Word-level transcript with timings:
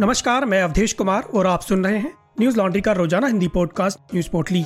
नमस्कार, 0.00 0.44
मैं 0.44 0.62
अवधेश 0.62 0.92
कुमार 0.92 1.22
और 1.22 1.46
आप 1.46 1.60
सुन 1.60 1.84
रहे 1.84 1.98
हैं 1.98 2.12
न्यूज़ 2.40 2.56
लॉन्ड्री 2.56 2.80
का 2.80 2.92
रोज़ाना 2.92 3.26
हिंदी 3.26 3.48
पॉडकास्ट, 3.48 3.98
न्यूज़ 4.14 4.30
पोर्टली। 4.30 4.62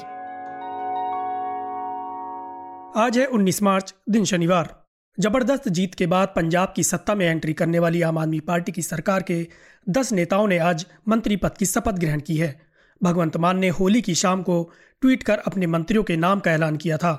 आज 2.97 3.19
है 3.19 3.27
19 3.27 3.63
मार्च, 3.63 3.95
दिन 4.11 4.25
शनिवार। 4.25 4.87
ज़बरदस्त 5.21 5.69
जीत 5.69 5.95
के 5.95 6.07
बाद 6.07 6.29
पंजाब 6.29 6.73
की 6.77 6.83
सत्ता 6.83 7.15
में 7.15 7.27
एंट्री 7.27 7.53
करने 7.53 7.79
वाली 7.79 8.03
आम 8.03 8.19
आदमी 8.19 8.41
पार्टी 8.41 8.73
की 8.73 8.83
सरकार 8.83 9.23
के 9.23 9.47
10 9.89 10.13
नेताओं 10.13 10.49
ने 10.49 10.59
आज 10.59 10.87
मंत्री 11.09 11.37
पद 11.37 11.57
की 11.59 11.67
शपथ 11.67 11.93
ग्रहण 11.93 12.21
की 12.21 12.37
है। 12.37 12.61
भगवंत 13.03 13.37
मान 13.37 13.59
ने 13.59 13.69
होली 13.69 14.03
की 14.03 14.15
शाम 14.15 14.43
को 14.43 14.71
ट्वीट 15.01 15.23
कर 15.23 15.39
अपने 15.39 15.67
मंत्रियों 15.67 16.03
के 16.03 16.17
नाम 16.17 16.41
का 16.41 16.53
ऐलान 16.53 16.77
किया 16.77 16.97
था। 16.97 17.13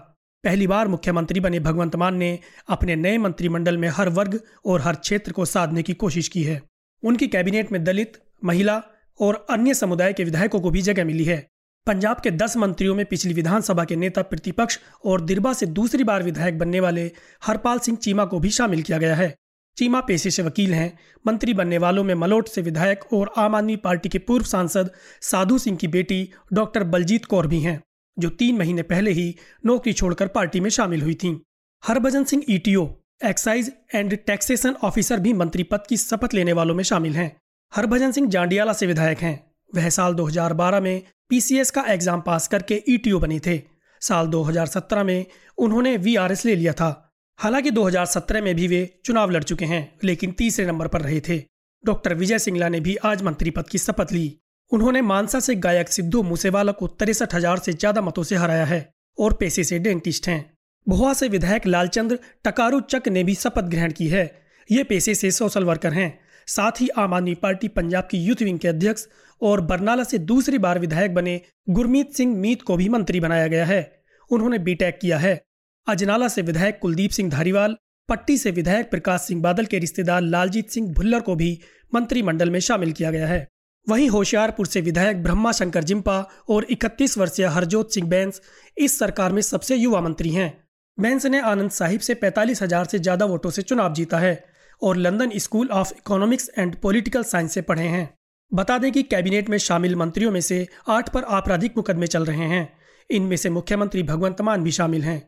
पहली 0.44 0.68
बार 0.68 0.88
मुख्यमंत्री 0.88 1.40
बने 1.40 1.60
भगवंत 1.60 1.96
मान 1.96 2.16
ने 2.16 2.40
अपने 2.70 2.96
नए 2.96 3.18
मंत्रिमंडल 3.18 3.78
में 3.78 3.90
हर 3.90 4.10
वर्ग 4.10 4.40
और 4.66 4.82
हर 4.82 4.96
क्षेत्र 4.96 5.32
को 5.32 5.46
साधने 5.46 5.84
की 5.84 5.94
कोशिश 5.94 6.28
की 6.28 6.44
है। 6.44 6.73
उनकी 7.04 7.28
कैबिनेट 7.28 7.72
में 7.72 7.84
दलित, 7.84 8.18
महिला 8.44 8.82
और 9.20 9.46
अन्य 9.50 9.74
समुदाय 9.74 10.14
के 10.14 10.24
विधायकों 10.24 10.62
को 10.62 10.70
भी 10.70 10.82
जगह 10.82 11.06
मिली 11.06 11.24
है। 11.24 11.48
पंजाब 11.88 12.20
के 12.20 12.32
दस 12.32 12.58
मंत्रियों 12.58 12.96
में 12.96 13.06
पिछली 13.06 13.34
विधानसभा 13.34 13.84
के 13.84 13.96
नेता 13.96 14.22
प्रतिपक्ष 14.22 14.80
और 15.06 15.22
दिरबा 15.22 15.54
से 15.54 15.66
दूसरी 15.66 16.04
बार 16.04 16.24
विधायक 16.24 16.58
बनने 16.60 16.80
वाले 16.80 17.12
हरपाल 17.44 17.80
सिंह 17.80 17.98
चीमा 17.98 18.26
को 18.26 18.40
भी 18.40 18.50
शामिल 18.50 18.82
किया 18.82 18.98
गया 18.98 19.16
है। 19.16 19.36
चीमा 19.78 20.00
पेशे 20.02 20.32
से 20.32 20.44
वकील 20.44 20.74
हैं। 20.74 20.98
मंत्री 21.28 21.54
बनने 21.54 21.78
वालों 21.78 22.04
में 22.04 22.14
मलोट 22.16 22.48
से 22.48 22.62
विधायक 22.62 23.14
और 23.14 23.34
आम 23.38 23.56
आदमी 23.56 23.76
पार्टी 23.76 24.10
के 24.10 24.20
पूर्व 24.20 24.46
सांसद 24.46 24.92
साधु 25.22 25.58
सिंह 25.58 25.78
की 25.78 25.88
बेटी 25.88 26.30
डॉक्टर 26.54 26.84
बलजीत 26.84 27.26
कौर 27.26 27.48
भी 27.48 27.60
हैं, 27.60 27.82
जो 28.18 28.30
तीन 28.30 28.58
महीने 28.58 28.84
पहले 28.84 29.12
ही 29.12 29.36
नौकरी 29.66 29.94
छोड़कर 29.94 30.28
पार्टी 30.28 30.60
में 30.60 30.70
शामिल 30.70 31.02
हुई 31.02 31.14
थी। 31.14 31.42
Harbhajan 31.84 32.24
Singh, 32.24 32.44
ETO 32.50 32.86
excise 33.26 33.72
and 33.96 34.18
taxation 34.18 34.76
officer 34.84 35.20
भी 35.20 35.34
मंत्री 35.34 35.64
पद 35.64 35.84
की 35.90 35.98
शपथ 35.98 36.34
लेने 36.34 36.54
वालों 36.54 36.76
में 36.76 36.84
शामिल 36.84 37.16
हैं। 37.16 37.36
हरभजन 37.74 38.12
सिंह 38.12 38.30
जांडियाला 38.30 38.74
से 38.74 38.88
विधायक 38.88 39.20
हैं। 39.20 39.52
वह 39.76 39.90
साल 39.90 40.14
2012 40.14 40.80
में 40.80 41.02
पीसीएस 41.30 41.72
का 41.72 41.82
एग्ज़ाम 41.82 42.22
पास 42.22 42.48
करके 42.48 42.84
ईटीओ 42.90 43.20
बने 43.20 43.40
थे। 43.40 43.62
साल 44.02 44.28
2017 44.28 45.04
में 45.04 45.26
उन्होंने 45.58 45.98
वीआरएस 45.98 46.46
ले 46.46 46.56
लिया 46.56 46.74
था। 46.74 47.12
हालाँकि 47.40 47.72
2017 47.72 48.42
में 48.42 48.56
भी 48.56 48.68
वे 48.68 49.00
चुनाव 49.06 49.30
लड़ 49.30 49.44
चुके 49.44 49.66
हैं, 49.66 49.98
लेकिन 50.04 50.32
तीसरे 50.32 50.66
नंबर 50.66 50.88
पर 50.88 51.02
रहे 51.02 51.20
थे। 51.20 51.44
डॉक्टर 51.86 52.14
विजय 52.14 52.40
सिंगला 52.40 52.70
ने 52.70 52.80
भी 52.80 52.96
आज 52.96 53.22
मंत्री 53.22 53.50
पद 53.50 53.70
की 53.70 53.78
शपथ 53.78 54.12
ली। 54.12 54.40
उन्होंने 54.72 55.02
मानसा 55.02 55.40
से 55.40 55.56
गायक 55.56 55.90
सिद्धू 55.90 56.24
मूसेवाला 56.24 56.72
को 56.72 56.88
तिरसठ 56.88 57.36
हज़ार 57.36 57.60
से 57.60 57.74
ज़्यादा 57.74 58.02
मतों 58.02 58.24
से 58.24 58.36
हराया 58.36 58.66
है 58.66 58.94
और 59.20 59.34
पेशे 59.34 59.64
से 59.64 59.80
डेंटिस्ट 59.80 60.28
हैं। 60.28 60.53
भुआ 60.90 61.14
से 61.14 61.28
विधायक 61.28 61.68
लालचंद्र 61.68 62.20
टकारू 62.44 62.80
चक 62.80 63.08
ने 63.08 63.24
भी 63.24 63.36
शपथ 63.36 63.62
ग्रहण 63.62 63.92
की 63.92 64.08
है। 64.08 64.42
ये 64.72 64.84
पेशे 64.84 65.16
से 65.16 65.32
सोशल 65.32 65.64
वर्कर 65.64 65.94
हैं। 65.94 66.20
साथ 66.48 66.72
ही 66.82 66.90
आम 66.90 67.14
आदमी 67.14 67.36
पार्टी 67.36 67.68
पंजाब 67.68 68.08
की 68.12 68.18
यूथ 68.18 68.42
विंग 68.42 68.60
के 68.60 68.68
अध्यक्ष 68.68 69.08
और 69.42 69.62
बरनाला 69.62 70.04
से 70.04 70.18
दूसरी 70.18 70.58
बार 70.58 70.80
विधायक 70.80 71.14
बने 71.14 71.42
गुरमीत 71.70 72.14
सिंह 72.14 72.36
मीत 72.36 72.62
को 72.62 72.78
भी 72.78 72.90
मंत्री 72.90 73.20
बनाया 73.20 73.48
गया 73.48 73.66
है। 73.66 74.04
उन्होंने 74.32 74.60
बीटेक 74.60 75.00
किया 75.02 75.18
है। 75.18 75.44
अजनाला 75.88 76.28
से 76.28 76.42
विधायक 76.42 76.80
कुलदीप 76.82 77.12
सिंह 77.12 77.30
धारीवाल, 77.30 77.78
पट्टी 78.10 78.38
से 78.38 78.52
विधायक 78.52 78.92
प्रकाश 78.92 79.22
सिंह 79.22 79.42
बादल 79.42 79.66
के 79.66 79.80
रिश्तेदार 79.80 80.22
लालजीत 80.22 80.70
सिंह 80.70 80.94
भुल्लर 80.94 81.20
को 81.20 81.36
भी 81.36 81.60
मंत्रिमंडल 81.96 82.50
में 82.50 82.60
शामिल 82.60 82.92
किया 82.92 83.12
गया 83.12 83.28
है। 83.28 83.48
वहीं 83.90 84.10
होशियारपुर 84.10 84.68
से 84.68 84.82
विधायक 84.82 85.24
ब्रह्मा 85.24 85.52
शंकर 85.52 85.84
जिम्पा 85.84 86.30
और 86.50 86.64
31 86.64 87.18
वर्षीय 87.18 87.46
हरजोत 87.46 87.94
सिंह 87.94 88.08
बैंस 88.08 88.42
इस 88.78 89.00
सरकार 89.00 89.32
में 89.32 89.42
सबसे 89.42 89.76
युवा 89.76 90.02
मंत्री 90.02 90.30
हैं। 90.30 90.63
बैंस 90.98 91.26
ने 91.26 91.40
आनंद 91.42 91.72
साहिब 91.72 92.02
से 92.02 92.14
पैंतालीस 92.14 92.62
हज़ार 92.62 92.86
से 92.86 93.00
ज़्यादा 93.00 93.26
वोटों 93.26 93.50
से 93.50 93.62
चुनाव 93.62 93.94
जीता 93.94 94.18
है 94.18 94.44
और 94.82 94.98
London 94.98 95.32
School 95.36 95.70
of 95.70 95.94
Economics 95.94 96.50
and 96.58 96.76
Political 96.76 97.24
Science 97.24 97.54
से 97.54 97.62
पढ़े 97.62 97.84
हैं। 97.84 98.10
बता 98.52 98.78
दें 98.78 98.92
कि 98.92 99.04
कैबिनेट 99.04 99.50
में 99.50 99.58
शामिल 99.58 99.96
मंत्रियों 99.96 100.32
में 100.32 100.42
से 100.42 100.68
आठ 100.88 101.10
पर 101.10 101.24
आपराधिक 101.24 101.78
मुकदमे 101.78 102.08
चल 102.08 102.26
रहे 102.26 102.48
हैं। 102.48 102.68
इनमें 103.10 103.36
से 103.38 103.50
मुख्यमंत्री 103.50 104.04
भगवंत 104.04 104.42
मान 104.42 104.64
भी 104.64 104.72
शामिल 104.72 105.04
हैं। 105.04 105.22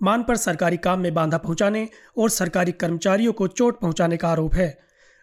मान 0.00 0.22
पर 0.22 0.36
सरकारी 0.36 0.76
काम 0.76 1.00
में 1.00 1.14
बांधा 1.14 1.38
पहुँचाने 1.38 1.88
और 2.18 2.30
सरकारी 2.30 2.72
कर्मचारियों 2.72 3.32
को 3.32 3.48
चोट 3.48 3.80
पहुँचाने 3.80 4.16
का 4.16 4.28
आरोप 4.28 4.54
है। 4.54 4.78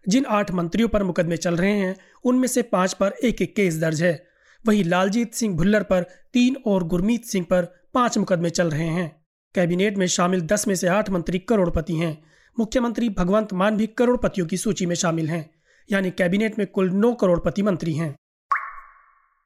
जिन 0.06 0.26
आठ 0.26 0.52
मंत्रियों 0.52 0.90
पर 0.90 1.04
मुकदमे 1.04 1.38
चल 1.38 1.56
रहे 1.56 1.72
हैं, 1.72 1.96
उनमें 2.24 2.48
से 2.48 2.62
पाँच 2.62 2.94
पर 2.94 3.14
एक 3.24 3.42
एक 3.42 3.56
केस 3.56 3.80
दर्ज 3.80 4.04
है। 4.04 4.18
वहीं 4.66 4.84
लालजीत 4.84 5.34
सिंह 5.34 5.56
भुल्लर 5.56 5.84
पर 5.84 6.06
तीन 6.34 6.56
और 6.66 6.84
गुरमीत 6.84 7.26
सिंह 7.26 7.46
पर 7.50 7.74
पाँच 7.94 8.18
मुकदमे 8.18 8.50
चल 8.50 8.70
रहे 8.70 8.88
हैं। 8.88 9.19
कैबिनेट 9.56 9.98
में 9.98 10.06
शामिल 10.08 10.42
दस 10.42 10.68
में 10.68 10.76
से 10.76 10.88
आठ 10.88 11.10
मंत्री 11.10 11.40
करोड़पति 11.40 11.96
हैं। 11.96 12.18
मुख्यमंत्री 12.58 13.10
भगवंत 13.10 13.54
मान 13.54 13.78
भी 13.78 13.88
करोड़पतियों 13.88 14.48
की 14.48 14.58
सूची 14.58 14.86
में 14.86 14.96
शामिल 14.96 15.30
हैं, 15.30 15.50
यानी 15.90 16.12
कैबिनेट 16.12 16.58
में 16.60 16.66
कुल 16.68 16.90
नौ 16.92 17.14
करोड़पति 17.14 17.64
मंत्री 17.64 17.94
हैं। 17.94 18.14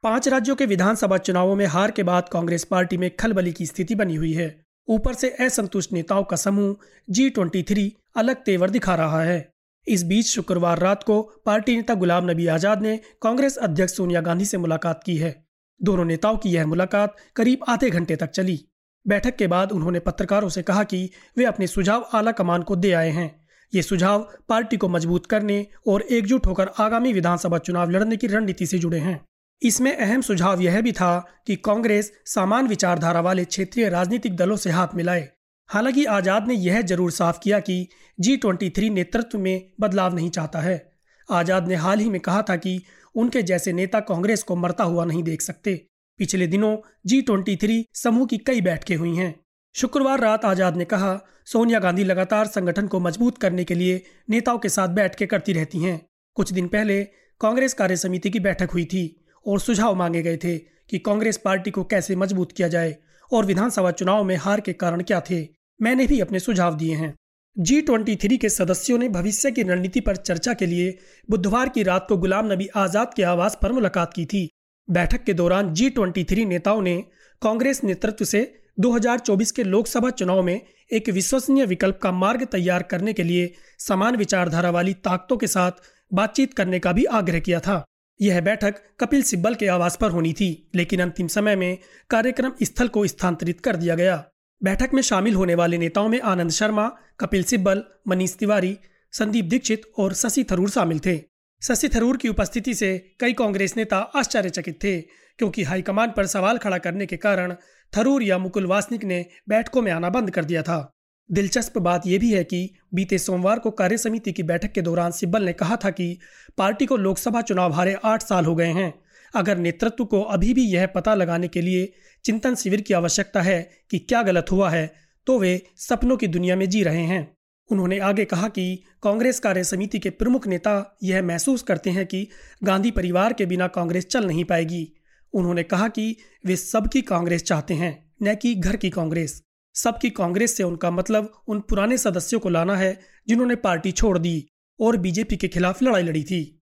पाँच 0.03 0.27
राज्यों 0.27 0.55
के 0.55 0.65
विधानसभा 0.65 1.17
चुनावों 1.17 1.55
में 1.55 1.65
हार 1.65 1.91
के 1.91 2.03
बाद 2.03 2.29
कांग्रेस 2.29 2.63
पार्टी 2.63 2.97
में 2.97 3.09
खलबली 3.15 3.51
की 3.51 3.65
स्थिति 3.65 3.95
बनी 3.95 4.15
हुई 4.15 4.33
है। 4.33 4.47
ऊपर 4.87 5.13
से 5.13 5.29
असंतुष्ट 5.39 5.93
नेताओं 5.93 6.23
का 6.23 6.35
समूह 6.35 6.75
जी 7.07 7.29
ट्वेंटी 7.29 7.63
थ्री 7.63 7.91
अलग 8.15 8.43
तेवर 8.43 8.69
दिखा 8.69 8.95
रहा 8.95 9.21
है। 9.23 9.51
इस 9.87 10.03
बीच 10.03 10.27
शुक्रवार 10.27 10.79
रात 10.79 11.03
को 11.03 11.21
पार्टी 11.45 11.75
नेता 11.75 11.93
गुलाम 11.93 12.29
नबी 12.31 12.47
आज़ाद 12.47 12.81
ने 12.81 12.97
कांग्रेस 13.21 13.57
अध्यक्ष 13.57 13.95
सोनिया 13.95 14.21
गांधी 14.21 14.45
से 14.45 14.57
मुलाकात 14.57 15.01
की 15.05 15.15
है। 15.17 15.33
दोनों 15.81 16.05
नेताओं 16.05 16.37
की 16.37 16.49
यह 16.49 16.67
मुलाकात 16.67 17.15
करीब 17.35 17.63
आधे 17.67 17.89
घंटे 17.89 18.15
तक 18.15 18.29
चली। 18.29 18.59
बैठक 19.05 19.35
के 19.35 19.47
बाद 19.47 19.71
उन्होंने 19.71 19.99
पत्रकारों 19.99 20.49
से 20.49 20.61
कहा 20.61 20.83
कि 20.83 21.09
वे 21.37 21.45
अपने 21.45 21.67
सुझाव 21.67 22.09
आला 22.13 22.31
कमान 22.31 22.61
को 22.61 22.75
दे 22.75 22.91
आए 22.91 23.09
हैं। 23.09 23.29
ये 23.73 23.81
सुझाव 23.81 24.27
पार्टी 24.49 24.77
को 24.77 24.89
मज़बूत 24.89 25.25
करने 25.25 25.65
और 25.87 26.01
एकजुट 26.01 26.47
होकर 26.47 26.69
आगामी 26.79 27.13
विधानसभा 27.13 27.57
चुनाव 27.57 27.89
लड़ने 27.89 28.17
की 28.17 28.27
रणनीति 28.27 28.65
से 28.65 28.79
जुड़े 28.79 28.99
हैं। 28.99 29.19
इसमें 29.61 29.95
अहम 29.97 30.21
सुझाव 30.21 30.61
यह 30.61 30.81
भी 30.81 30.91
था 30.91 31.17
कि 31.47 31.55
कांग्रेस 31.55 32.11
समान 32.25 32.67
विचारधारा 32.67 33.21
वाले 33.21 33.45
क्षेत्रीय 33.45 33.89
राजनीतिक 33.89 34.35
दलों 34.35 34.55
से 34.55 34.69
हाथ 34.69 34.95
मिलाए। 34.95 35.29
हालाँकि 35.69 36.05
आज़ाद 36.05 36.47
ने 36.47 36.53
यह 36.53 36.81
ज़रूर 36.81 37.11
साफ़ 37.11 37.39
किया 37.43 37.59
कि 37.59 37.87
जी 38.19 38.35
ट्वेंटी 38.37 38.69
थ्री 38.69 38.89
नेतृत्व 38.89 39.39
में 39.39 39.71
बदलाव 39.81 40.15
नहीं 40.15 40.29
चाहता 40.29 40.59
है। 40.59 40.93
आज़ाद 41.31 41.67
ने 41.67 41.75
हाल 41.75 41.99
ही 41.99 42.09
में 42.09 42.19
कहा 42.21 42.41
था 42.41 42.55
कि 42.55 42.81
उनके 43.15 43.41
जैसे 43.43 43.73
नेता 43.73 43.99
कांग्रेस 43.99 44.43
को 44.43 44.55
मरता 44.55 44.83
हुआ 44.83 45.05
नहीं 45.05 45.23
देख 45.23 45.41
सकते। 45.41 45.75
पिछले 46.19 46.47
दिनों 46.47 46.75
जी 47.05 47.21
ट्वेंटी 47.21 47.55
थ्री 47.55 47.85
समूह 47.93 48.25
की 48.25 48.37
कई 48.37 48.61
बैठकें 48.61 48.95
हुई 48.95 49.15
हैं। 49.15 49.33
शुक्रवार 49.75 50.19
रात 50.19 50.45
आज़ाद 50.45 50.77
ने 50.77 50.85
कहा, 50.85 51.19
सोनिया 51.45 51.79
गांधी 51.79 52.03
लगातार 52.03 52.47
संगठन 52.47 52.87
को 52.87 52.99
मज़बूत 52.99 53.37
करने 53.37 53.63
के 53.63 53.75
लिए 53.75 54.01
नेताओं 54.29 54.57
के 54.57 54.69
साथ 54.69 54.89
बैठ 54.89 55.15
के 55.15 55.25
करती 55.25 55.53
रहती 55.53 55.79
हैं। 55.79 55.99
कुछ 56.37 56.51
दिन 56.53 56.67
पहले 56.67 57.03
कांग्रेस 57.41 57.73
कार्य 57.73 57.95
समिति 57.97 58.29
की 58.29 58.39
बैठक 58.39 58.71
हुई 58.71 58.85
थी 58.85 59.03
और 59.45 59.59
सुझाव 59.59 59.95
मांगे 59.95 60.21
गए 60.21 60.37
थे 60.37 60.57
कि 60.89 60.99
कांग्रेस 60.99 61.37
पार्टी 61.37 61.71
को 61.71 61.83
कैसे 61.83 62.15
मज़बूत 62.15 62.51
किया 62.51 62.67
जाए 62.67 62.95
और 63.31 63.45
विधानसभा 63.45 63.91
चुनाव 63.91 64.23
में 64.23 64.35
हार 64.35 64.61
के 64.61 64.73
कारण 64.73 65.01
क्या 65.01 65.21
थे। 65.29 65.47
मैंने 65.79 66.07
भी 66.07 66.19
अपने 66.19 66.39
सुझाव 66.39 66.75
दिए 66.75 66.95
हैं। 66.95 67.13
जी 67.55 67.81
ट्वेंटी 67.81 68.15
थ्री 68.15 68.37
के 68.37 68.49
सदस्यों 68.49 68.97
ने 68.97 69.09
भविष्य 69.09 69.51
की 69.51 69.63
रणनीति 69.63 69.99
पर 69.99 70.15
चर्चा 70.15 70.53
के 70.53 70.65
लिए 70.65 70.97
बुधवार 71.29 71.69
की 71.69 71.83
रात 71.83 72.05
को 72.09 72.17
गुलाम 72.17 72.51
नबी 72.53 72.67
आज़ाद 72.75 73.13
के 73.13 73.23
आवास 73.23 73.57
पर 73.61 73.71
मुलाकात 73.71 74.13
की 74.13 74.25
थी। 74.25 74.49
बैठक 74.89 75.23
के 75.23 75.33
दौरान 75.33 75.73
जी 75.73 75.89
ट्वेंटी 75.89 76.23
थ्री 76.23 76.45
नेताओं 76.45 76.81
ने 76.81 77.03
कांग्रेस 77.41 77.83
नेतृत्व 77.83 78.25
से 78.25 78.61
2024 78.79 79.51
के 79.51 79.63
लोकसभा 79.63 80.09
चुनाव 80.09 80.41
में 80.43 80.61
एक 80.91 81.09
विश्वसनीय 81.09 81.65
विकल्प 81.65 81.99
का 82.03 82.11
मार्ग 82.11 82.43
तैयार 82.43 82.83
करने 82.83 83.13
के 83.13 83.23
लिए 83.23 83.53
समान 83.79 84.15
विचारधारा 84.15 84.69
वाली 84.69 84.93
ताकतों 84.93 85.37
के 85.37 85.47
साथ 85.47 85.71
बातचीत 86.13 86.53
करने 86.53 86.79
का 86.79 86.91
भी 86.91 87.05
आग्रह 87.05 87.39
किया 87.39 87.59
था। 87.59 87.85
यह 88.21 88.41
बैठक 88.41 88.75
कपिल 88.99 89.21
सिब्बल 89.21 89.55
के 89.55 89.67
आवास 89.67 89.97
पर 90.01 90.11
होनी 90.11 90.33
थी, 90.33 90.69
लेकिन 90.75 91.01
अंतिम 91.01 91.27
समय 91.27 91.55
में 91.55 91.77
कार्यक्रम 92.09 92.53
स्थल 92.63 92.87
को 92.87 93.07
स्थानांतरित 93.07 93.59
कर 93.59 93.75
दिया 93.75 93.95
गया। 93.95 94.23
बैठक 94.63 94.93
में 94.93 95.01
शामिल 95.01 95.35
होने 95.35 95.55
वाले 95.55 95.77
नेताओं 95.77 96.09
में 96.09 96.21
आनंद 96.21 96.51
शर्मा, 96.51 96.97
कपिल 97.19 97.43
सिब्बल, 97.43 97.83
मनीष 98.07 98.35
तिवारी, 98.35 98.77
संदीप 99.11 99.45
दीक्षित 99.45 99.81
और 99.97 100.13
शशि 100.13 100.43
थरूर 100.43 100.69
शामिल 100.69 100.99
थे। 100.99 101.32
शशि 101.63 101.89
थरूर 101.89 102.17
की 102.17 102.27
उपस्थिति 102.27 102.73
से 102.73 102.97
कई 103.19 103.33
कांग्रेस 103.33 103.75
नेता 103.77 103.97
आश्चर्यचकित 104.15 104.83
थे, 104.83 104.99
क्योंकि 105.39 105.63
हाईकमान 105.63 106.11
पर 106.17 106.25
सवाल 106.25 106.57
खड़ा 106.57 106.77
करने 106.77 107.05
के 107.05 107.17
कारण 107.17 107.53
थरूर 107.93 108.23
या 108.23 108.37
मुकुल 108.37 108.65
वासनिक 108.65 109.03
ने 109.03 109.25
बैठकों 109.49 109.81
में 109.81 109.91
आना 109.91 110.09
बंद 110.09 110.31
कर 110.31 110.45
दिया 110.45 110.61
था। 110.61 110.89
दिलचस्प 111.29 111.77
बात 111.77 112.07
यह 112.07 112.19
भी 112.19 112.31
है 112.33 112.43
कि 112.43 112.69
बीते 112.93 113.17
सोमवार 113.17 113.59
को 113.59 113.71
कार्य 113.71 113.97
समिति 113.97 114.31
की 114.31 114.43
बैठक 114.43 114.71
के 114.71 114.81
दौरान 114.81 115.11
सिब्बल 115.11 115.43
ने 115.43 115.53
कहा 115.53 115.75
था 115.75 115.89
कि 115.89 116.17
पार्टी 116.57 116.85
को 116.85 116.97
लोकसभा 116.97 117.41
चुनाव 117.41 117.73
हारे 117.73 117.95
आठ 118.05 118.23
साल 118.23 118.45
हो 118.45 118.55
गए 118.55 118.71
हैं। 118.71 118.93
अगर 119.33 119.57
नेतृत्व 119.57 120.05
को 120.05 120.21
अभी 120.21 120.53
भी 120.53 120.65
यह 120.65 120.85
पता 120.87 121.13
लगाने 121.15 121.47
के 121.47 121.61
लिए 121.61 121.91
चिंतन 122.25 122.55
शिविर 122.55 122.81
की 122.81 122.93
आवश्यकता 122.93 123.41
है 123.41 123.61
कि 123.91 123.99
क्या 123.99 124.21
गलत 124.21 124.51
हुआ 124.51 124.69
है 124.69 124.91
तो 125.27 125.39
वे 125.39 125.61
सपनों 125.77 126.17
की 126.17 126.27
दुनिया 126.27 126.55
में 126.55 126.69
जी 126.69 126.83
रहे 126.83 127.03
हैं। 127.03 127.37
उन्होंने 127.69 127.99
आगे 127.99 128.25
कहा 128.25 128.47
कि 128.47 128.83
कांग्रेस 129.03 129.39
कार्य 129.39 129.63
समिति 129.63 129.99
के 129.99 130.09
प्रमुख 130.09 130.47
नेता 130.47 130.97
यह 131.03 131.21
महसूस 131.23 131.61
करते 131.61 131.89
हैं 131.89 132.05
कि 132.05 132.27
गांधी 132.63 132.91
परिवार 132.91 133.33
के 133.33 133.45
बिना 133.45 133.67
कांग्रेस 133.67 134.05
चल 134.05 134.25
नहीं 134.25 134.45
पाएगी। 134.45 134.93
उन्होंने 135.33 135.63
कहा 135.63 135.87
कि 135.87 136.15
वे 136.45 136.55
सबकी 136.55 137.01
कांग्रेस 137.01 137.43
चाहते 137.43 137.73
हैं, 137.73 138.13
न 138.23 138.35
कि 138.35 138.55
घर 138.55 138.75
की 138.75 138.89
कांग्रेस। 138.89 139.41
सबकी 139.75 140.09
कांग्रेस 140.09 140.57
से 140.57 140.63
उनका 140.63 140.91
मतलब 140.91 141.31
उन 141.47 141.59
पुराने 141.59 141.97
सदस्यों 141.97 142.39
को 142.39 142.49
लाना 142.49 142.75
है 142.75 142.99
जिन्होंने 143.27 143.55
पार्टी 143.55 143.91
छोड़ 143.91 144.17
दी 144.17 144.47
और 144.79 144.97
बीजेपी 144.97 145.35
के 145.35 145.47
खिलाफ 145.47 145.83
लड़ाई 145.83 146.03
लड़ी 146.03 146.23
थी। 146.23 146.59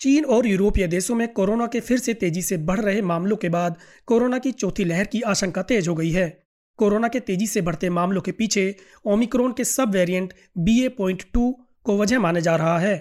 चीन 0.00 0.24
और 0.24 0.46
यूरोपीय 0.46 0.86
देशों 0.86 1.14
में 1.14 1.32
कोरोना 1.32 1.66
के 1.66 1.80
फिर 1.80 1.98
से 1.98 2.14
तेज़ी 2.14 2.42
से 2.42 2.56
बढ़ 2.56 2.80
रहे 2.80 3.02
मामलों 3.02 3.36
के 3.36 3.48
बाद 3.48 3.76
कोरोना 4.06 4.38
की 4.38 4.52
चौथी 4.52 4.84
लहर 4.84 5.04
की 5.04 5.20
आशंका 5.20 5.62
तेज 5.62 5.88
हो 5.88 5.94
गई 5.94 6.10
है। 6.10 6.45
कोरोना 6.78 7.08
के 7.08 7.20
तेज़ी 7.20 7.46
से 7.46 7.60
बढ़ते 7.60 7.90
मामलों 7.90 8.20
के 8.20 8.32
पीछे 8.32 8.74
ओमिक्रॉन 9.06 9.52
के 9.52 9.64
sub 9.64 9.90
variant 9.90 10.32
B 10.58 10.80
A 10.84 10.88
point 10.88 11.22
two 11.32 11.50
को 11.84 11.96
वजह 11.98 12.18
माना 12.18 12.40
जा 12.40 12.56
रहा 12.56 12.78
है। 12.78 12.96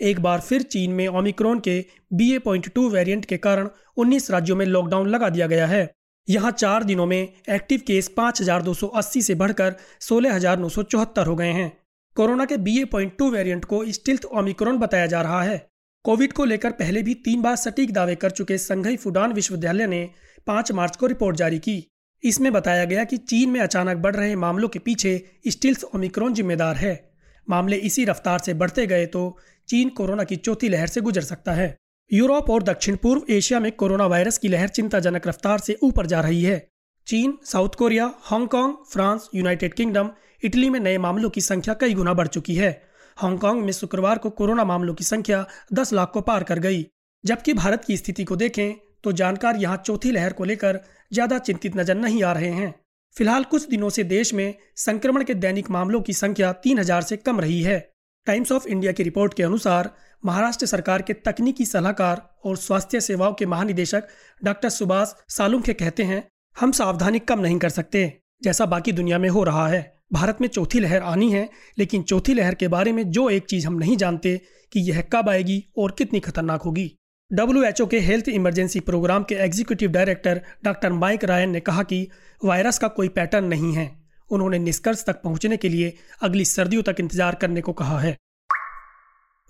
एक 0.00 0.20
बार 0.20 0.40
फिर 0.40 0.62
चीन 0.62 0.90
में 0.90 1.06
ओमिक्रॉन 1.08 1.60
के 1.60 1.84
B 2.12 2.32
A 2.34 2.38
point 2.38 2.68
two 2.74 2.88
variant 2.90 3.24
के 3.24 3.36
कारण 3.36 3.68
19 3.96 4.30
राज्यों 4.30 4.56
में 4.56 4.64
लॉकडाउन 4.66 5.08
लगा 5.08 5.28
दिया 5.28 5.46
गया 5.46 5.66
है। 5.66 5.90
यहाँ 6.28 6.50
चार 6.50 6.84
दिनों 6.84 7.06
में 7.06 7.20
एक्टिव 7.50 7.80
केस 7.86 8.08
5,280 8.16 9.22
से 9.22 9.34
बढ़कर 9.34 9.74
16,974 10.00 11.26
हो 11.26 11.36
गए 11.36 11.50
हैं। 11.50 11.70
कोरोना 12.16 12.44
के 12.44 12.56
B 12.56 12.78
A 12.80 12.84
point 12.84 13.16
two 13.18 13.30
variant 13.30 13.64
को 13.64 13.84
स्टिल्थ 13.92 14.24
ओमिक्रॉन 14.24 14.78
बताया 14.78 15.06
जा 15.06 15.22
रहा 15.22 15.42
है। 15.42 15.58
कोविड 16.04 16.32
को 16.32 16.44
लेकर 16.44 16.70
पहले 16.70 17.02
भी 17.02 17.14
तीन 17.14 17.42
बार 17.42 17.56
सटीक 17.56 17.92
दावे 17.92 18.14
कर 18.14 18.30
चुके 18.30 18.58
संघई 18.58 18.96
फुडान 18.96 19.32
विश्वविद्यालय 19.32 19.86
ने 19.86 20.08
5 20.46 20.72
मार्च 20.72 20.96
को 20.96 21.06
रिपोर्ट 21.06 21.36
जारी 21.36 21.58
की। 21.58 21.78
इसमें 22.24 22.52
बताया 22.52 22.84
गया 22.84 23.04
कि 23.04 23.16
चीन 23.16 23.50
में 23.50 23.60
अचानक 23.60 23.96
बढ़ 23.96 24.16
रहे 24.16 24.36
मामलों 24.36 24.68
के 24.68 24.78
पीछे 24.78 25.40
स्टिल्स 25.48 25.84
ओमिक्रॉन 25.84 26.34
जिम्मेदार 26.34 26.76
है। 26.76 27.10
मामले 27.48 27.76
इसी 27.76 28.04
रफ्तार 28.04 28.38
से 28.38 28.54
बढ़ते 28.54 28.86
गए 28.86 29.06
तो 29.06 29.36
चीन 29.68 29.88
कोरोना 29.88 30.24
की 30.24 30.36
चौथी 30.36 30.68
लहर 30.68 30.86
से 30.86 31.00
गुजर 31.00 31.20
सकता 31.20 31.52
है। 31.52 31.76
यूरोप 32.12 32.50
और 32.50 32.62
दक्षिण 32.62 32.96
पूर्व 32.96 33.32
एशिया 33.32 33.60
में 33.60 33.70
कोरोना 33.72 34.06
वायरस 34.06 34.38
की 34.38 34.48
लहर 34.48 34.68
चिंताजनक 34.68 35.26
रफ्तार 35.26 35.58
से 35.58 35.78
ऊपर 35.82 36.06
जा 36.06 36.20
रही 36.20 36.42
है। 36.42 36.66
चीन, 37.06 37.38
South 37.44 37.68
Korea, 37.68 38.12
Hong Kong, 38.20 38.74
France, 38.92 39.28
United 39.34 39.74
Kingdom, 39.74 40.10
Italy 40.44 40.70
में 40.70 40.80
नए 40.80 40.98
मामलों 40.98 41.30
की 41.30 41.40
संख्या 41.40 41.74
कई 41.74 41.94
गुना 41.94 42.14
बढ़ 42.14 42.26
चुकी 42.26 42.54
है। 42.54 42.70
हांगकांग 43.16 43.62
में 43.62 43.72
शुक्रवार 43.72 44.18
को 44.18 44.30
कोरोना 44.30 44.64
मामलों 44.64 44.94
की 44.94 45.04
संख्या 45.04 45.46
10 45.72 45.92
लाख 45.92 46.10
को 46.10 46.20
पार 46.20 46.42
कर 46.42 46.58
गई, 46.58 46.86
जबकि 47.24 47.52
भारत 47.52 47.84
की 47.84 47.96
स्थिति 47.96 48.24
को 48.24 48.36
देखें 48.36 48.74
तो 49.08 49.12
जानकार 49.14 49.56
यहाँ 49.56 49.76
चौथी 49.76 50.10
लहर 50.10 50.32
को 50.32 50.44
लेकर 50.44 50.78
ज़्यादा 51.12 51.38
चिंतित 51.40 51.76
नज़र 51.76 51.94
नहीं 51.96 52.22
आ 52.22 52.32
रहे 52.32 52.48
हैं। 52.52 52.74
फ़िलहाल 53.16 53.44
कुछ 53.44 53.68
दिनों 53.68 53.88
से 53.90 54.02
देश 54.06 54.32
में 54.34 54.54
संक्रमण 54.76 55.24
के 55.24 55.34
दैनिक 55.36 55.70
मामलों 55.70 56.00
की 56.00 56.12
संख्या 56.12 56.52
तीन 56.64 56.78
हज़ार 56.78 57.02
से 57.02 57.16
कम 57.18 57.40
रही 57.40 57.60
है। 57.62 57.78
टाइम्स 58.26 58.52
ऑफ़ 58.52 58.66
इंडिया 58.68 58.92
की 58.92 59.02
रिपोर्ट 59.02 59.34
के 59.34 59.42
अनुसार 59.42 59.90
महाराष्ट्र 60.22 60.66
सरकार 60.66 61.02
के 61.02 61.12
तकनीकी 61.22 61.64
सलाहकार 61.64 62.22
और 62.44 62.56
स्वास्थ्य 62.56 63.00
सेवाओं 63.00 63.34
के 63.34 63.46
महानिदेशक 63.46 64.08
डॉक्टर 64.42 64.68
सुभाष 64.70 65.14
सालुंखे 65.28 65.72
कहते 65.74 66.02
हैं, 66.02 66.22
हम 66.56 66.72
सावधानी 66.72 67.18
कम 67.20 67.40
नहीं 67.40 67.58
कर 67.58 67.68
सकते, 67.70 68.12
जैसा 68.42 68.66
बाकी 68.66 68.92
दुनिया 68.92 69.18
में 69.18 69.28
हो 69.28 69.44
रहा 69.44 69.66
है। 69.68 69.82
भारत 70.12 70.38
में 70.40 70.48
चौथी 70.48 70.80
लहर 70.80 71.02
आनी 71.04 71.32
है, 71.32 71.48
लेकिन 71.78 72.02
चौथी 72.04 72.34
लहर 72.34 72.54
के 72.54 72.68
बारे 72.68 72.92
में 72.92 73.10
जो 73.10 73.28
एक 73.30 73.46
चीज़ 73.46 73.66
हम 73.66 73.78
नहीं 73.78 73.96
जानते 73.96 74.40
कि 74.72 74.80
यह 74.82 75.02
कब 75.12 75.28
आएगी 75.28 75.64
और 75.78 75.94
कितनी 75.98 76.20
खतरनाक 76.20 76.62
होगी। 76.62 76.90
डब्ल्यूएचओ 77.30 77.86
के 77.86 77.98
हेल्थ 78.00 78.28
इमरजेंसी 78.28 78.80
प्रोग्राम 78.80 79.22
के 79.22 79.34
executive 79.36 79.90
director 79.92 80.40
doctor 80.64 80.92
Mike 80.92 81.24
Ryan 81.24 81.50
ने 81.50 81.60
कहा 81.60 81.82
कि 81.82 82.06
वायरस 82.40 82.78
का 82.78 82.88
कोई 82.88 83.08
पैटर्न 83.08 83.44
नहीं 83.44 83.72
है। 83.74 83.90
उन्होंने 84.30 84.58
निष्कर्ष 84.58 85.04
तक 85.04 85.20
पहुँचने 85.22 85.56
के 85.56 85.68
लिए 85.68 85.92
अगली 86.22 86.44
सर्दियों 86.44 86.82
तक 86.82 87.00
इंतज़ार 87.00 87.34
करने 87.34 87.60
को 87.60 87.72
कहा 87.72 87.98
है। 87.98 88.16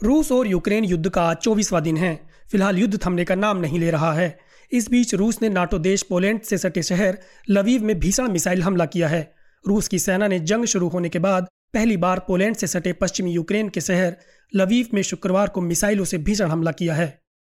रूस 0.01 0.33
और 0.33 0.47
यूक्रेन 0.47 0.85
युद्ध 0.85 1.09
का 1.09 1.23
आज 1.23 1.37
चौबीसवा 1.37 1.81
दिन 1.81 1.97
है। 1.97 2.15
फ़िलहाल 2.51 2.79
युद्ध 2.79 3.01
थमने 3.07 3.25
का 3.25 3.35
नाम 3.35 3.59
नहीं 3.59 3.81
ले 3.81 3.91
रहा 3.91 4.13
है। 4.13 4.39
इस 4.73 4.91
बीच 4.91 5.15
रूस 5.15 5.41
ने 5.43 5.49
नाटो 5.49 5.79
देश 5.79 6.03
पोलैंड 6.03 6.41
से 6.41 6.59
सटे 6.59 6.83
शहर 6.83 7.19
लवीव 7.51 7.85
में 7.85 7.99
भीषण 8.01 8.31
मिसाइल 8.31 8.63
हमला 8.63 8.87
किया 8.87 9.09
है। 9.09 9.23
रूस 9.65 9.89
की 9.89 9.99
सेना 9.99 10.29
ने 10.29 10.41
जंग 10.41 10.65
शुरू 10.65 10.89
होने 10.89 11.09
के 11.09 11.19
बाद 11.19 11.49
पहली 11.75 11.97
बार 11.97 12.25
पोलैंड 12.27 12.57
से 12.57 12.67
सटे 12.67 12.93
पश्चिमी 12.93 13.33
यूक्रेन 13.33 13.69
के 13.69 13.81
शहर 13.81 14.17
लवीव 14.53 14.89
में 14.95 15.03
शुक्रवार 15.05 15.49
को 15.49 15.61
मिसाइलों 15.61 16.05
से 16.05 16.19
भीषण 16.19 16.49
हमला 16.49 16.73
किया 16.73 16.95
है। 16.95 17.09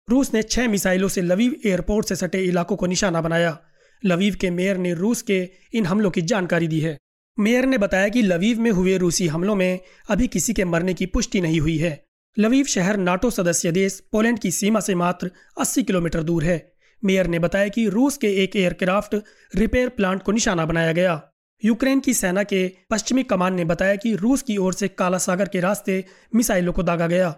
रूस 0.09 0.33
ने 0.33 0.41
छह 0.43 0.67
मिसाइलों 0.67 1.07
से 1.07 1.21
लवीव 1.21 1.55
एयरपोर्ट 1.65 2.07
से 2.07 2.15
सटे 2.15 2.43
इलाकों 2.43 2.75
को 2.75 2.85
निशाना 2.85 3.21
बनाया। 3.21 3.59
लवीव 4.05 4.35
के 4.41 4.49
मेयर 4.49 4.77
ने 4.77 4.93
रूस 4.93 5.21
के 5.21 5.49
इन 5.73 5.85
हमलों 5.85 6.11
की 6.11 6.21
जानकारी 6.21 6.67
दी 6.67 6.79
है। 6.79 6.97
मेयर 7.39 7.65
ने 7.65 7.77
बताया 7.77 8.07
कि 8.09 8.21
लवीव 8.21 8.59
में 8.59 8.71
हुए 8.71 8.97
रूसी 8.97 9.27
हमलों 9.27 9.55
में 9.55 9.79
अभी 10.09 10.27
किसी 10.27 10.53
के 10.53 10.65
मरने 10.65 10.93
की 10.93 11.05
पुष्टि 11.05 11.41
नहीं 11.41 11.59
हुई 11.59 11.77
है। 11.77 12.03
लवीव 12.39 12.65
शहर 12.65 12.97
नाटो 12.97 13.29
सदस्य 13.29 13.71
देश 13.71 13.99
पोलैंड 14.11 14.39
की 14.39 14.51
सीमा 14.51 14.79
से 14.79 14.95
मात्र 14.95 15.31
80 15.57 15.83
किलोमीटर 15.83 16.23
दूर 16.23 16.43
है। 16.43 16.73
मेयर 17.05 17.27
ने 17.27 17.39
बताया 17.39 17.67
कि 17.67 17.89
रूस 17.89 18.17
के 18.17 18.27
एक 18.43 18.55
एयरक्राफ्ट 18.55 19.15
रिपेयर 19.55 19.89
प्लांट 19.89 20.23
को 20.23 20.31
निशाना 20.31 20.65
बनाया 20.65 20.91
गया। 20.91 21.21
यूक्रेन 21.65 21.99
की 21.99 22.13
सेना 22.13 22.43
के 22.43 22.71
पश्चिमी 22.89 23.23
कमान 23.23 23.53
ने 23.53 23.65
बताया 23.65 23.95
कि 23.95 24.15
रूस 24.15 24.41
की 24.41 24.57
ओर 24.57 24.73
से 24.73 24.87
काला 24.87 25.17
सागर 25.17 25.47
के 25.47 25.59
रास्ते 25.59 26.05
मिसाइलों 26.35 26.73
को 26.73 26.83
दागा 26.83 27.07
गया। 27.07 27.35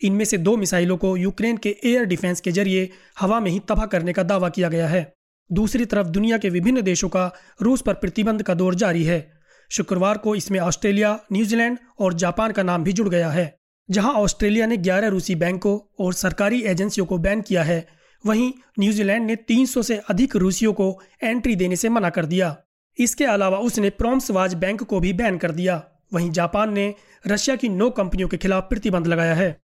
इनमें 0.00 0.24
से 0.24 0.38
दो 0.38 0.56
मिसाइलों 0.56 0.96
को 0.96 1.16
यूक्रेन 1.16 1.56
के 1.56 1.76
एयर 1.84 2.04
डिफेंस 2.04 2.40
के 2.40 2.52
ज़रिए 2.52 2.90
हवा 3.20 3.40
में 3.40 3.50
ही 3.50 3.58
तबाह 3.58 3.86
करने 3.86 4.12
का 4.12 4.22
दावा 4.22 4.48
किया 4.48 4.68
गया 4.68 4.88
है। 4.88 5.12
दूसरी 5.52 5.84
तरफ़ 5.84 6.06
दुनिया 6.06 6.38
के 6.38 6.50
विभिन्न 6.50 6.82
देशों 6.82 7.08
का 7.08 7.30
रूस 7.62 7.82
पर 7.82 7.94
प्रतिबंध 7.94 8.42
का 8.42 8.54
दौर 8.54 8.74
जारी 8.74 9.04
है। 9.04 9.40
शुक्रवार 9.70 10.18
को 10.18 10.34
इसमें 10.34 10.58
ऑस्ट्रेलिया, 10.60 11.18
न्यूजीलैंड 11.32 11.78
और 11.98 12.14
जापान 12.14 12.52
का 12.52 12.62
नाम 12.62 12.84
भी 12.84 12.92
जुड़ 12.92 13.08
गया 13.08 13.30
है, 13.30 13.56
जहाँ 13.90 14.12
ऑस्ट्रेलिया 14.12 14.66
ने 14.66 14.76
11 14.76 15.08
रूसी 15.08 15.34
बैंकों 15.34 15.78
और 16.04 16.12
सरकारी 16.12 16.62
एजेंसियों 16.62 17.06
को 17.06 17.18
बैन 17.18 17.40
किया 17.40 17.62
है। 17.62 17.86
वहीं 18.26 18.52
न्यूजीलैंड 18.78 19.26
ने 19.26 19.36
300 19.36 19.82
से 19.82 19.96
अधिक 19.96 20.36
रूसियों 20.36 20.72
को 20.72 21.00
एंट्री 21.22 21.56
देने 21.56 21.76
से 21.76 21.88
मना 21.88 22.10
कर 22.10 22.26
दिया। 22.26 22.56
इसके 22.98 23.24
अलावा 23.24 23.58
उसने 23.58 23.90
प्रोम्सवाज 23.90 24.54
बैंक 24.54 24.82
को 24.82 25.00
भी 25.00 25.12
बैन 25.12 25.38
कर 25.38 25.50
दिया। 25.50 25.82
वहीं 26.14 26.30
जापान 26.30 26.72
ने 26.72 26.94
रशिया 27.26 27.56
की 27.56 27.68
नौ 27.68 27.90
कंपनियों 27.90 28.28
के 28.28 28.36
खिलाफ 28.36 28.68
प्रतिबंध 28.68 29.06
लगाया 29.06 29.34
है। 29.34 29.60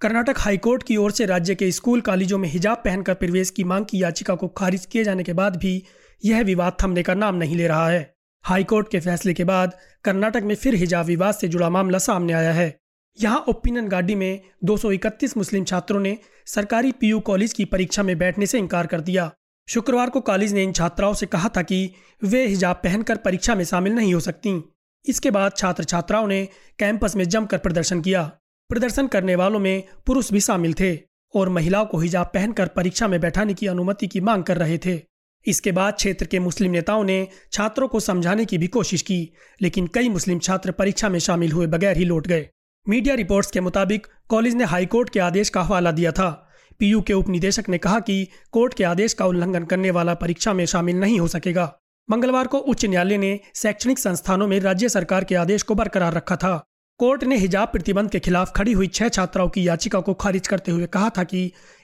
कर्नाटक 0.00 0.34
हाईकोर्ट 0.38 0.82
की 0.82 0.96
ओर 0.96 1.12
से 1.12 1.26
राज्य 1.26 1.54
के 1.54 1.70
स्कूल 1.72 2.00
कॉलेजों 2.00 2.38
में 2.38 2.48
हिजाब 2.48 2.78
पहनकर 2.84 3.14
प्रवेश 3.14 3.50
की 3.50 3.64
मांग 3.64 3.84
की 3.84 4.02
याचिका 4.02 4.34
को 4.34 4.48
खारिज 4.48 4.84
किए 4.86 5.04
जाने 5.04 5.22
के 5.22 5.32
बाद 5.32 5.56
भी 5.56 5.82
यह 6.24 6.42
विवाद 6.42 6.76
थमने 6.82 7.02
का 7.02 7.14
नाम 7.14 7.34
नहीं 7.34 7.56
ले 7.56 7.66
रहा 7.66 7.88
है। 7.88 8.14
हाईकोर्ट 8.44 8.90
के 8.90 9.00
फैसले 9.00 9.34
के 9.34 9.44
बाद 9.44 9.78
कर्नाटक 10.04 10.42
में 10.42 10.54
फिर 10.54 10.74
हिजाब 10.74 11.06
विवाद 11.06 11.34
से 11.34 11.48
जुड़ा 11.48 11.70
मामला 11.70 11.98
सामने 11.98 12.32
आया 12.32 12.52
है। 12.52 12.78
यहाँ 13.18 13.44
ओपिनियन 13.48 13.88
गाड़ी 13.88 14.14
में 14.14 14.40
231 14.64 15.36
मुस्लिम 15.36 15.64
छात्रों 15.64 16.00
ने 16.00 16.16
सरकारी 16.46 16.92
पीयू 16.92 17.20
कॉलेज 17.20 17.52
की 17.52 17.64
परीक्षा 17.64 18.02
में 18.02 18.18
बैठने 18.18 18.46
से 18.46 18.58
इनकार 18.58 18.86
कर 18.86 19.00
दिया। 19.00 19.30
शुक्रवार 19.68 20.10
को 20.10 20.20
कॉलेज 20.20 20.52
ने 20.52 20.62
इन 20.62 20.72
छात्राओं 20.72 21.14
से 21.14 21.26
कहा 21.26 21.48
था 21.48 21.62
कि 21.62 21.90
वे 22.22 22.46
हिजाब 22.46 22.80
पहनकर 22.84 23.16
परीक्षा 23.16 23.54
में 23.54 23.64
शामिल 23.64 23.92
नहीं 23.92 24.14
हो 24.14 24.20
सकती। 24.20 24.60
इसके 25.04 25.30
बाद 25.30 25.52
छात्र 25.56 25.84
छात्राओं 25.84 26.26
ने 26.26 26.48
कैंपस 26.78 27.16
में 27.16 27.28
जमकर 27.28 27.58
प्रदर्शन 27.58 28.00
किया। 28.00 28.30
प्रदर्शन 28.70 29.06
करने 29.06 29.34
वालों 29.36 29.58
में 29.58 29.82
पुरुष 30.06 30.32
भी 30.32 30.40
शामिल 30.40 30.74
थे 30.74 30.98
और 31.34 31.48
महिलाओं 31.48 31.86
को 31.86 31.98
हिजाब 31.98 32.30
पहनकर 32.34 32.66
परीक्षा 32.66 33.08
में 33.08 33.20
बैठाने 33.20 33.54
की 33.54 33.66
अनुमति 33.66 34.06
की 34.06 34.20
मांग 34.20 34.44
कर 34.44 34.56
रहे 34.56 34.78
थे। 34.78 35.00
इसके 35.46 35.72
बाद 35.72 35.94
क्षेत्र 35.94 36.26
के 36.26 36.38
मुस्लिम 36.38 36.72
नेताओं 36.72 37.04
ने 37.04 37.28
छात्रों 37.52 37.88
को 37.88 38.00
समझाने 38.00 38.44
की 38.44 38.58
भी 38.58 38.66
कोशिश 38.66 39.02
की, 39.02 39.32
लेकिन 39.62 39.86
कई 39.86 40.08
मुस्लिम 40.08 40.38
छात्र 40.38 40.70
परीक्षा 40.70 41.08
में 41.08 41.18
शामिल 41.18 41.52
हुए 41.52 41.66
बगैर 41.66 41.96
ही 41.96 42.04
लौट 42.04 42.26
गए। 42.26 42.48
मीडिया 42.88 43.14
रिपोर्ट्स 43.14 43.50
के 43.50 43.60
मुताबिक 43.60 44.06
कॉलेज 44.28 44.54
ने 44.54 44.64
हाईकोर्ट 44.64 45.10
के 45.10 45.20
आदेश 45.20 45.48
का 45.48 45.62
हवाला 45.62 45.90
दिया 45.92 46.12
था। 46.12 46.30
पीयू 46.78 47.00
के 47.00 47.12
उप 47.12 47.28
निदेशक 47.28 47.68
ने 47.68 47.78
कहा 47.78 48.00
कि 48.00 48.28
कोर्ट 48.52 48.74
के 48.74 48.84
आदेश 48.84 49.12
का 49.12 49.26
उल्लंघन 49.26 49.64
करने 49.64 49.90
वाला 49.90 50.14
परीक्षा 50.14 50.52
में 50.52 50.66
शामिल 50.66 50.96
नहीं 50.96 51.20
हो 51.20 51.28
सकेगा। 51.28 51.72
मंगलवार 52.10 52.46
को 52.46 52.58
उच्च 52.58 52.84
न्यायालय 52.84 53.18
ने 53.18 53.38
शैक्षणिक 53.54 53.98
संस्थानों 53.98 54.46
में 54.48 54.60
राज्य 54.60 54.88
सरकार 54.88 55.24
के 55.24 55.34
आदेश 55.34 55.62
को 55.62 55.74
बरकरार 55.74 56.14
रखा 56.14 56.36
था। 56.36 56.64
कोर्ट 57.00 57.24
ने 57.24 57.36
हिजाब 57.36 57.68
प्रतिबंध 57.68 58.10
के 58.10 58.18
खिलाफ 58.18 58.52
खड़ी 58.56 58.72
हुई 58.72 58.86
छह 58.88 59.08
छात्राओं 59.08 59.48
की 59.48 59.66
याचिका 59.66 59.98
को 60.00 60.12
खारिज 60.14 60.46
करते 60.48 60.72
हुए 60.72 60.86
कहा 60.86 61.08
था 61.16 61.24
कि 61.24 61.40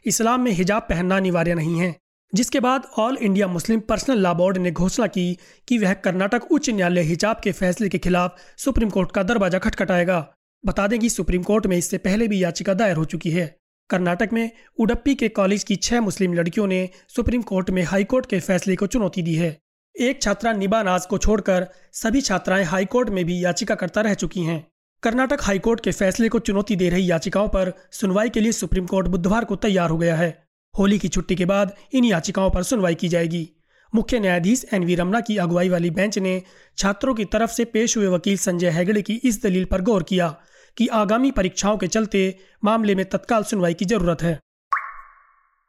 इस्लाम 0.07 0.40
में 0.40 0.50
हिजाब 0.52 0.83
पहनना 0.83 1.16
अनिवार्य 1.16 1.54
नहीं 1.54 1.81
है, 1.81 1.95
जिसके 2.33 2.61
बाद 2.61 2.87
All 2.99 3.16
India 3.19 3.47
Muslim 3.49 3.81
Personal 3.81 4.19
Law 4.19 4.33
Board 4.35 4.59
ने 4.59 4.71
घोषणा 4.71 5.07
की 5.07 5.37
कि 5.69 5.78
वह 5.78 5.92
कर्नाटक 6.04 6.50
उच्च 6.50 6.71
न्यायालय 6.71 7.02
हिजाब 7.02 7.40
के 7.45 7.52
फैसले 7.52 7.88
के 7.88 7.99
खिलाफ 7.99 8.38
सुप्रीम 8.59 8.90
कोर्ट 8.90 9.12
का 9.12 9.23
दरवाज़ा 9.23 9.59
खटखटाएगा। 9.59 10.25
बता 10.64 10.87
दें 10.87 10.99
कि 10.99 11.11
सुप्रीम 11.11 11.42
कोर्ट 11.42 11.66
में 11.66 11.76
इससे 11.76 11.99
पहले 12.00 12.28
भी 12.28 12.42
याचिका 12.42 12.75
दायर 12.75 12.97
हो 12.97 13.04
चुकी 13.07 13.31
है। 13.31 13.47
कर्नाटक 13.90 14.33
में 14.33 14.50
उडप्पी 14.78 15.14
के 15.14 15.28
कॉलेज 15.31 15.64
की 15.64 15.76
छह 15.78 16.00
मुस्लिम 16.00 16.35
लड़कियों 16.35 16.66
ने 16.66 16.88
सुप्रीम 17.09 17.42
कोर्ट 17.45 17.71
में 17.71 17.83
हाईकोर्ट 17.85 18.26
के 18.26 18.40
फैसले 18.40 18.76
को 18.76 18.87
चुनौती 18.88 19.23
दी 19.23 19.35
है। 19.35 19.57
एक 19.95 20.23
छात्रा 20.23 20.52
निबा 20.54 20.83
नाज 20.83 21.07
को 21.07 21.19
छोड़कर 21.21 21.69
सभी 21.95 22.21
छात्राएँ 22.23 22.64
हाईकोर्ट 22.64 23.11
में 23.11 23.25
भी 23.25 23.42
याचिका 23.45 23.75
करता 23.76 24.00
रह 24.00 24.14
चुकी 24.16 24.45
हैं। 24.45 24.64
कर्नाटक 25.02 25.38
हाईकोर्ट 25.42 25.80
के 25.80 25.90
फैसले 25.90 26.28
को 26.28 26.38
चुनौती 26.38 26.75
दे 26.76 26.88
रही 26.88 27.11
याचिकाओं 27.11 27.49
पर 27.49 27.73
सुनवाई 27.92 28.28
के 28.28 28.40
लिए 28.40 28.52
सुप्रीम 28.52 28.87
कोर्ट 28.87 29.06
बुधवार 29.09 29.44
को 29.44 29.56
तैयार 29.56 29.90
हो 29.90 29.97
गया 29.99 30.16
है। 30.16 30.47
होली 30.75 30.99
की 30.99 31.09
छुट्टी 31.09 31.37
के 31.37 31.44
बाद 31.44 31.75
इन 31.92 32.04
याचिकाओं 32.04 32.50
पर 32.50 32.62
सुनवाई 32.62 32.94
की 32.94 33.09
जाएगी। 33.09 33.49
मुख्य 33.94 34.21
न्यायाधीश 34.21 34.64
एन 34.73 34.85
वी 34.85 34.94
रमना 34.94 35.21
की 35.21 35.37
अगुवाई 35.37 35.68
वाली 35.68 35.90
बेंच 35.90 36.18
ने 36.18 36.42
छात्रों 36.78 37.14
की 37.14 37.25
तरफ़ 37.25 37.50
से 37.50 37.64
पेश 37.64 37.97
हुए 37.97 38.06
वकील 38.06 38.37
संजय 38.37 38.71
हेगड़े 38.71 39.02
की 39.02 39.14
इस 39.25 39.42
दलील 39.42 39.64
पर 39.64 39.80
गौर 39.80 40.02
किया 40.02 40.28
कि 40.76 40.87
आगामी 40.87 41.30
परीक्षाओं 41.30 41.78
के 41.78 41.87
चलते 41.87 42.23
मामले 42.64 42.94
में 42.94 43.04
तत्काल 43.04 43.42
सुनवाई 43.42 43.75
की 43.75 43.85
ज़रूरत 43.85 44.23
है। 44.23 44.38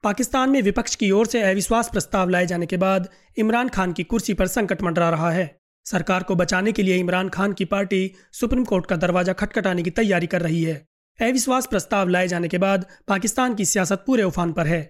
पाकिस्तान 0.04 0.50
में 0.50 0.62
विपक्ष 0.62 0.96
की 0.96 1.12
ओर 1.12 1.28
से 1.28 1.42
अविश्वास 1.42 1.90
प्रस्ताव 1.90 2.30
लाए 2.30 2.46
जाने 2.46 2.66
के 2.66 2.78
बाद 2.78 3.10
इमरान 3.38 3.70
खान 3.70 3.94
की 3.94 4.04
कुर्सी 4.04 4.34
पर 4.34 4.48
संकट 4.48 4.84
मंडरा 4.84 5.10
रहा 5.10 5.32
है। 5.32 5.63
सरकार 5.86 6.24
को 6.24 6.36
बचाने 6.36 6.72
के 6.72 6.84
लिए 6.84 6.98
इमरान 6.98 7.30
खान 7.30 7.54
की 7.54 7.66
पार्टी 7.66 8.12
सुप्रीम 8.32 8.64
कोर्ट 8.64 8.86
का 8.86 8.96
दरवाज़ा 8.96 9.34
खटखटाने 9.34 9.84
की 9.84 9.90
तैयारी 9.90 10.28
कर 10.28 10.42
रही 10.42 10.64
है। 10.64 10.76
अविश्वास 11.20 11.66
प्रस्ताव 11.66 12.10
लाए 12.10 12.28
जाने 12.28 12.48
के 12.48 12.58
बाद 12.58 12.86
पाकिस्तान 13.08 13.56
की 13.56 13.66
सियासत 13.66 14.04
पूरे 14.08 14.24
उफान 14.24 14.54
पर 14.54 14.68
है। 14.68 14.82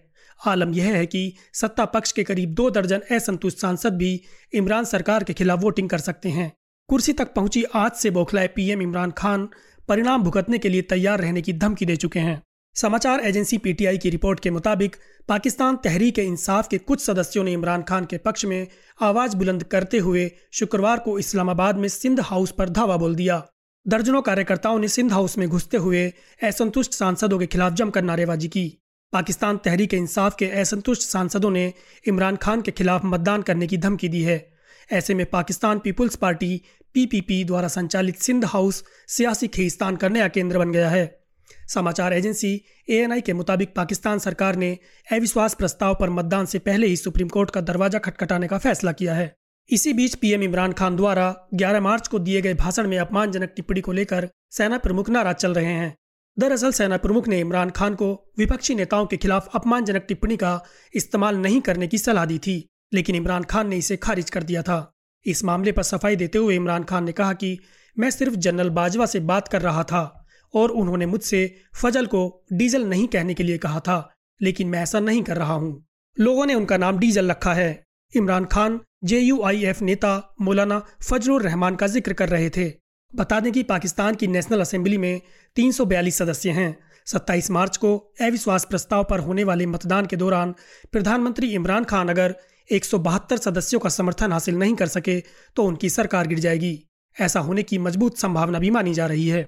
आलम 0.47 0.73
यह 0.73 0.95
है 0.95 1.05
कि 1.05 1.33
सत्ता 1.53 1.85
पक्ष 1.85 2.11
के 2.11 2.23
करीब 2.23 2.53
दो 2.53 2.69
दर्जन 2.69 3.01
असंतुष्ट 3.11 3.57
सांसद 3.57 3.93
भी 3.93 4.19
इमरान 4.53 4.85
सरकार 4.85 5.23
के 5.23 5.33
खिलाफ 5.33 5.59
वोटिंग 5.59 5.89
कर 5.89 5.97
सकते 5.97 6.29
हैं। 6.29 6.51
कुर्सी 6.89 7.13
तक 7.13 7.33
पहुँची 7.33 7.63
आज 7.75 7.91
से 7.91 8.09
बौखलाए 8.11 8.47
पीएम 8.47 8.81
इमरान 8.81 9.11
खान 9.11 9.47
परिणाम 9.87 10.23
भुगतने 10.23 10.57
के 10.57 10.69
लिए 10.69 10.81
तैयार 10.81 11.19
रहने 11.19 11.41
की 11.41 11.53
धमकी 11.53 11.85
दे 11.85 11.95
चुके 11.95 12.19
हैं। 12.19 12.41
समाचार 12.75 13.19
एजेंसी 13.19 13.57
पीटीआई 13.57 13.97
की 13.97 14.09
रिपोर्ट 14.09 14.39
के 14.39 14.51
मुताबिक, 14.51 14.95
पाकिस्तान 15.27 15.75
तहरीक 15.75 16.19
इंसाफ 16.19 16.67
के 16.67 16.77
कुछ 16.77 17.01
सदस्यों 17.01 17.43
ने 17.43 17.51
इमरान 17.53 17.81
खान 17.81 18.05
के 18.05 18.17
पक्ष 18.17 18.45
में 18.45 18.67
आवाज़ 19.01 19.37
बुलंद 19.37 19.63
करते 19.63 19.97
हुए 19.97 20.31
शुक्रवार 20.51 20.99
को 20.99 21.19
इस्लामाबाद 21.19 21.77
में 21.77 21.87
सिंध 21.87 22.19
हाउस 22.19 22.51
पर 22.51 22.69
धावा 22.69 22.97
बोल 22.97 23.15
दिया। 23.15 23.47
दर्जनों 23.87 24.21
कार्यकर्ताओं 24.21 24.79
ने 24.79 24.87
सिंध 24.87 25.11
हाउस 25.11 25.37
में 25.37 25.49
घुसते 25.49 25.77
हुए 25.77 26.13
असंतुष्ट 26.43 26.93
सांसदों 26.93 27.39
के 27.39 27.45
खिलाफ 27.45 27.73
जमकर 27.73 28.01
नारेबाजी 28.01 28.47
की। 28.47 28.67
पाकिस्तान 29.13 29.57
तहरीक 29.57 29.93
इंसाफ 29.93 30.35
के 30.39 30.45
असंतुष्ट 30.45 31.01
सांसदों 31.01 31.51
ने 31.51 31.73
इमरान 32.07 32.35
खान 32.35 32.61
के 32.61 32.71
खिलाफ 32.71 33.01
मतदान 33.05 33.41
करने 33.41 33.67
की 33.67 33.77
धमकी 33.77 34.09
दी 34.09 34.21
है। 34.21 34.53
ऐसे 34.91 35.13
में 35.13 35.25
पाकिस्तान 35.25 35.79
पीपुल्स 35.79 36.15
पार्टी, 36.15 36.61
पीपीपी 36.93 37.43
द्वारा 37.43 37.67
संचालित 37.67 38.21
सिंध 38.21 38.45
हाउस 38.45 38.83
सियासी 39.07 39.47
खींचतान 39.47 39.95
का 39.95 40.09
नया 40.09 40.27
केंद्र 40.27 40.59
बन 40.59 40.71
गया 40.71 40.89
है। 40.89 41.22
समाचार 41.67 42.13
एजेंसी 42.13 42.61
एएनआई 42.89 43.21
के 43.21 43.33
मुताबिक 43.33 43.75
पाकिस्तान 43.75 44.19
सरकार 44.19 44.55
ने 44.55 44.77
अविश्वास 45.13 45.53
प्रस्ताव 45.53 45.95
पर 45.95 46.09
मतदान 46.09 46.45
से 46.45 46.59
पहले 46.59 46.87
ही 46.87 46.95
सुप्रीम 46.95 47.27
कोर्ट 47.27 47.49
का 47.49 47.61
दरवाज़ा 47.61 47.99
खटखटाने 47.99 48.47
का 48.47 48.57
फैसला 48.57 48.91
किया 48.91 49.13
है। 49.13 49.35
इसी 49.69 49.93
बीच 49.93 50.15
पीएम 50.15 50.43
इमरान 50.43 50.71
खान 50.71 50.95
द्वारा 50.95 51.49
11 51.53 51.79
मार्च 51.79 52.07
को 52.07 52.19
दिए 52.19 52.41
गए 52.41 52.53
भाषण 52.53 52.87
में 52.87 52.97
अपमानजनक 52.97 53.53
टिप्पणी 53.55 53.81
को 53.81 53.91
लेकर 53.91 54.29
सेना 54.51 54.77
प्रमुख 54.77 55.09
नाराज़ 55.09 55.35
चल 55.35 55.53
रहे 55.53 55.65
हैं। 55.65 55.95
दरअसल 56.39 56.71
सेना 56.71 56.97
प्रमुख 56.97 57.27
ने 57.27 57.39
इमरान 57.39 57.69
खान 57.69 57.95
को 57.95 58.33
विपक्षी 58.37 58.75
नेताओं 58.75 59.05
के 59.05 59.17
खिलाफ 59.17 59.49
अपमानजनक 59.55 60.05
टिप्पणी 60.07 60.37
का 60.37 60.63
इस्तेमाल 60.93 61.37
नहीं 61.37 61.61
करने 61.61 61.87
की 61.87 61.97
सलाह 61.97 62.25
दी 62.25 62.37
थी, 62.37 62.69
लेकिन 62.93 63.15
इमरान 63.15 63.43
खान 63.43 63.67
ने 63.67 63.77
इसे 63.77 63.97
खारिज 63.97 64.29
कर 64.29 64.43
दिया 64.43 64.61
था। 64.61 64.93
इस 65.25 65.43
मामले 65.43 65.71
पर 65.71 65.83
सफ़ाई 65.83 66.15
देते 66.15 66.37
हुए 66.37 66.55
इमरान 66.55 66.83
खान 66.83 67.03
ने 67.03 67.11
कहा 67.11 67.33
कि 67.33 67.57
मैं 67.97 68.09
सिर्फ़ 68.11 68.35
जनरल 68.35 68.69
बाजवा 68.69 69.05
से 69.05 69.19
बात 69.19 69.47
कर 69.47 69.61
रहा 69.61 69.83
था। 69.83 70.22
और 70.53 70.71
उन्होंने 70.71 71.05
मुझसे, 71.05 71.55
फजल 71.75 72.05
को 72.05 72.43
डीजल 72.53 72.85
नहीं 72.85 73.07
कहने 73.07 73.33
के 73.33 73.43
लिए 73.43 73.57
कहा 73.57 73.79
था, 73.79 74.13
लेकिन 74.41 74.67
मैं 74.67 74.81
ऐसा 74.81 74.99
नहीं 74.99 75.23
कर 75.23 75.37
रहा 75.37 75.53
हूँ। 75.53 75.85
लोगों 76.17 76.45
ने 76.45 76.53
उनका 76.53 76.77
नाम 76.77 76.97
डीजल 76.97 77.29
रखा 77.31 77.53
है। 77.53 77.83
इमरान 78.13 78.45
खान, 78.45 78.79
जेयूआईएफ 79.03 79.81
नेता 79.81 80.35
मौलाना 80.41 80.81
फजलुर 81.03 81.41
रहमान 81.41 81.75
का 81.75 81.87
ज़िक्र 81.87 82.13
कर 82.13 82.29
रहे 82.29 82.49
थे। 82.49 82.71
बता 83.11 83.39
दें 83.39 83.51
कि 83.53 83.63
पाकिस्तान 83.63 84.15
की 84.15 84.27
नेशनल 84.27 84.61
असेंबली 84.61 84.97
में 84.97 85.21
342 85.57 86.17
सदस्य 86.17 86.49
हैं। 86.49 86.75
27 87.07 87.49
मार्च 87.51 87.77
को 87.77 87.95
अविश्वास 88.21 88.65
प्रस्ताव 88.65 89.03
पर 89.03 89.19
होने 89.19 89.43
वाले 89.43 89.65
मतदान 89.65 90.05
के 90.05 90.15
दौरान 90.15 90.53
प्रधानमंत्री 90.91 91.47
इमरान 91.47 91.83
खान 91.83 92.09
अगर 92.09 92.35
एक 92.69 92.85
सौ 92.85 92.97
बहत्तर 92.99 93.37
सदस्यों 93.37 93.79
का 93.79 93.89
समर्थन 93.89 94.31
हासिल 94.31 94.55
नहीं 94.55 94.75
कर 94.75 94.87
सके 94.87 95.19
तो 95.55 95.63
उनकी 95.63 95.89
सरकार 95.89 96.27
गिर 96.27 96.39
जाएगी। 96.39 96.79
ऐसा 97.17 97.39
होने 97.39 97.63
की 97.63 97.77
मज़बूत 97.77 98.17
संभावना 98.17 98.59
भी 98.59 98.69
मानी 98.69 98.93
जा 98.93 99.05
रही 99.05 99.27
है। 99.27 99.47